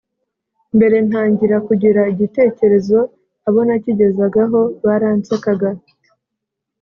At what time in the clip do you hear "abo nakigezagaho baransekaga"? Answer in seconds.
3.47-5.69